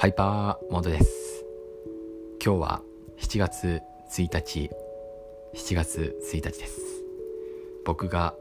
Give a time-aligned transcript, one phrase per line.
[0.00, 1.44] ハイパーモードです。
[2.42, 2.82] 今日は
[3.18, 4.70] 7月1日
[5.54, 6.80] 7月1日です。
[7.84, 8.34] 僕が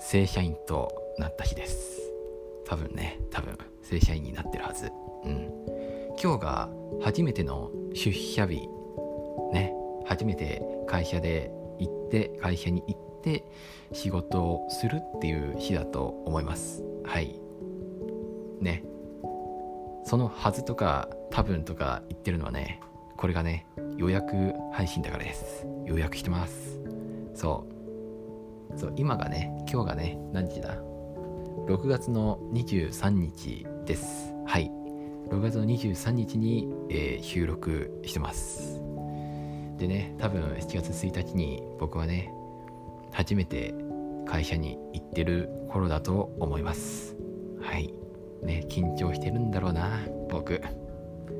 [0.00, 0.88] 正社員と
[1.18, 2.00] なった日です。
[2.64, 4.92] 多分ね多分正社員になってるはず。
[5.24, 5.50] うん。
[6.22, 6.68] 今日が
[7.02, 8.68] 初めての出社日
[9.52, 9.74] ね。
[10.06, 13.44] 初めて会社で行って会社に行って
[13.92, 16.84] 仕事をするっていう日だと思います。
[17.02, 17.40] はい。
[18.60, 18.84] ね。
[20.04, 22.80] そのはずとか多分とか言ってるのはね
[23.16, 25.66] これがね予約配信だからです。
[25.84, 26.80] 予約してます。
[27.34, 27.66] そ
[28.74, 28.78] う。
[28.78, 30.76] そう今がね今日がね何日だ
[31.66, 34.32] ？6月の23日です。
[34.46, 34.70] はい。
[35.28, 38.80] 6月の23日に、えー、収録してます。
[39.76, 42.32] でね多分7月1日に僕はね
[43.12, 43.74] 初めて
[44.26, 47.16] 会社に行ってる頃だと思います。
[47.60, 47.99] はい。
[48.42, 50.60] ね、緊張してるんだろうな、僕。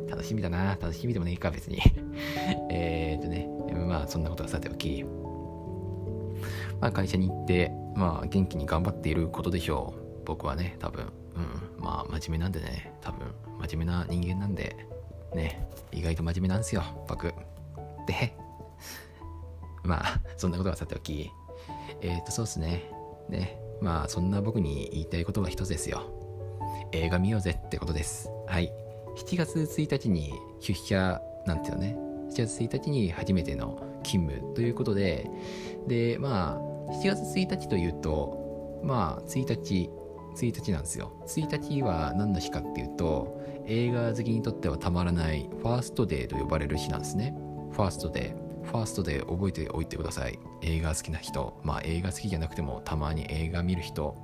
[0.08, 1.78] 楽しみだな、楽しみでもねえか、別に。
[2.70, 3.48] えっとね、
[3.86, 5.04] まあそんなことはさておき。
[6.80, 10.22] まあ会社に行って、まあ元気に頑張っていることでしょう。
[10.24, 11.04] 僕はね、多分。
[11.36, 11.82] うん。
[11.82, 13.28] まあ真面目なんでね、多分、
[13.60, 14.76] 真面目な人間なんで、
[15.34, 17.32] ね、意外と真面目なんですよ、僕。
[18.06, 18.34] で、
[19.84, 21.30] まあ、そんなことはさておき。
[22.00, 22.90] えっ、ー、と、そうっすね。
[23.28, 26.19] ね、まあそんな僕に言いたいことが一つですよ。
[26.92, 28.30] 映画見ようぜってことです。
[28.46, 28.72] はい。
[29.16, 31.96] 7月1日に出社なんですよね。
[32.30, 35.30] 7月1日に初めての勤務ということで、
[35.86, 39.90] で、まあ、7月1日というと、まあ、1日、
[40.36, 41.12] 1日なんですよ。
[41.26, 47.34] 1日は何の日かっていうと、映画好きにとってはたまらないファーストデーと呼ばれる日なんですね。
[47.72, 48.50] ファーストデー。
[48.64, 50.38] ファーストデー覚えておいてください。
[50.62, 54.16] 映画好きな人、まあ映画好きじゃなくてもたまに映画見る人。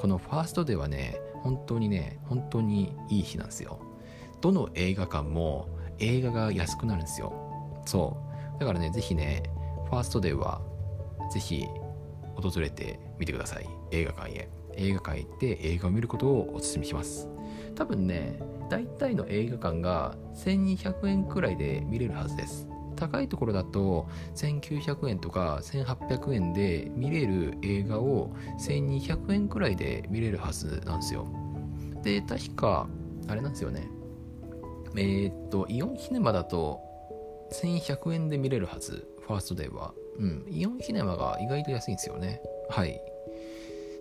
[0.00, 3.78] このファーストデーはね、本当にね本当にいい日なんですよ。
[4.40, 5.68] どの映画館も
[5.98, 7.32] 映画が安くなるんですよ。
[7.84, 8.16] そ
[8.56, 8.58] う。
[8.58, 9.42] だからねぜひね
[9.90, 10.62] ファーストデーは
[11.30, 11.66] ぜひ
[12.34, 13.68] 訪れてみてください。
[13.92, 14.48] 映画館へ。
[14.76, 17.28] 映画館へ行って映画を見ることをお勧めします。
[17.76, 18.40] 多分ね
[18.70, 22.66] 大体の映画館が1200円くらいで見れるはずです。
[22.94, 31.26] 高いところだと1900円とか1800円で見れる映画を1200円くらいで見れるはずなんですよ。
[32.02, 32.88] で、確か、
[33.28, 33.88] あれなんですよね。
[34.96, 36.80] えー、っと、イオンシネマだと
[37.52, 39.94] 1100円で見れるはず、ファーストデーは。
[40.18, 42.40] うん、イオンシネマが意外と安いんですよね。
[42.68, 43.00] はい。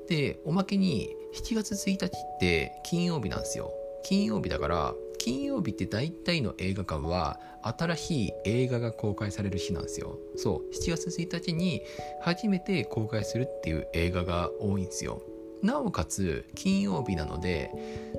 [0.08, 3.72] で、おまけに7月1日って金曜日なんですよ。
[4.04, 4.94] 金曜日だから
[5.24, 10.20] 金曜日って大体の映画館は新しい映画が公開される日なんですよ。
[10.36, 11.82] そう7月1日に
[12.20, 15.22] 初めて公開するっていう映画が多いんですよ。
[15.62, 17.72] なおかつ金曜日なので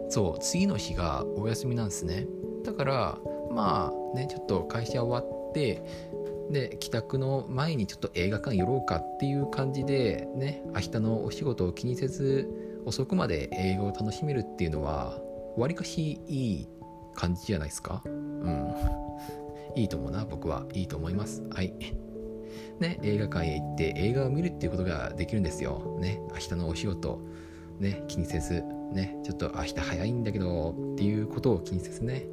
[0.08, 2.26] そう次の日がお休みなんですね。
[2.64, 3.18] だから
[3.50, 5.82] まあねちょっと会社終わって
[6.50, 12.48] で帰宅の前にちょっと映画館寄ろうかっていう感じでね明日のお仕事を気にせず
[12.86, 15.20] 遅くまで映画を楽しめるっていうのは
[15.58, 16.68] わりかしいい
[17.14, 18.02] 感じじゃないですか？
[18.04, 18.74] うん。
[19.76, 20.24] いいと思うな。
[20.24, 20.66] 僕は。
[20.72, 21.42] いいと思います。
[21.50, 21.74] はい。
[22.80, 25.96] ね映画館へ行って映画を見るっていうことができるんですよ。
[26.00, 26.20] ね。
[26.32, 27.20] 明日のお仕事。
[27.80, 28.62] ね気にせず。
[28.92, 32.26] ねちょっと明日早いんだけどっていうことを気にせずね。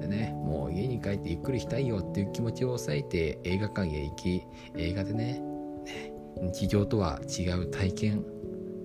[0.00, 1.98] でねもう家に帰ってゆっくりしたいよ。
[1.98, 4.42] っていう気持ちを抑えて映画館へ行き
[4.76, 5.42] 映画でね
[5.84, 6.12] ね
[6.42, 8.24] 日常とは違う体験。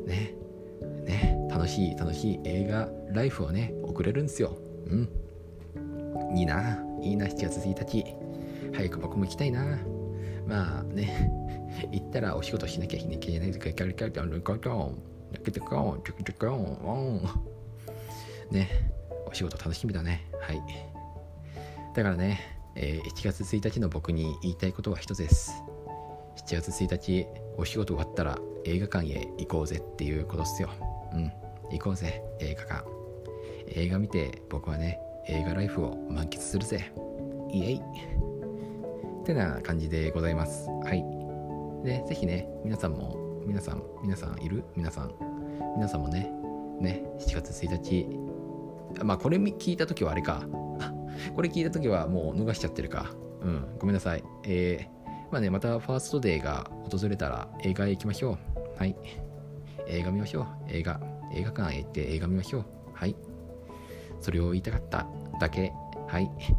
[0.08, 0.36] ね。
[1.06, 4.58] ね楽しい楽しい映画ライフをね送れるんですよ。
[4.88, 5.10] うん。
[6.38, 6.80] いいな。
[7.02, 8.06] いいな7月1日。
[8.74, 9.80] 早く僕も行きたいな。
[10.48, 11.46] まあね。
[11.92, 14.82] 行ったらお仕事しなきゃいけないとかキャリキャリキャリキャリキャ
[18.52, 18.70] リね
[19.28, 20.62] お仕事楽しみだねはい
[21.96, 25.54] だからね、えー、7月1日の僕に言いたいことは一つです
[26.48, 27.26] 7月1日
[27.58, 30.70] お仕事終わったら映画館へ行こうぜっていうことっすよ
[31.14, 31.32] うん
[31.72, 33.05] 行こうぜ映画館
[33.68, 36.92] 映画見て僕はね映画ライフを満喫するぜ。
[37.52, 37.76] イエイ。
[37.78, 37.82] っ
[39.26, 40.70] てな感じでございます。
[40.84, 41.04] はい。
[41.84, 44.64] でぜひね皆さんも皆さん皆さんいる？
[44.76, 45.12] 皆さん。
[45.76, 46.32] 皆さんもね
[46.80, 48.08] ね7月1日。
[49.04, 50.44] まあこれ聞いた時はあれか。
[51.36, 53.12] これ聞いた時はもう逃しちゃってるか。
[53.42, 53.66] うん。
[53.80, 54.24] ごめんなさい。
[54.44, 58.38] えー、まあねまたファーストデーが訪れたら映画へ行きましょう。
[58.78, 58.96] はい。
[59.88, 60.48] 映画見ましょう。
[60.70, 61.00] 映画。
[61.34, 62.66] 映画館へ行って映画見ましょう。
[62.94, 63.16] はい。
[64.26, 65.06] それを言いたかった
[65.40, 65.72] だけ。
[66.08, 66.32] はい。
[66.40, 66.56] 終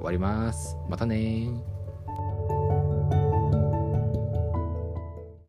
[0.00, 0.78] わります。
[0.88, 1.46] またね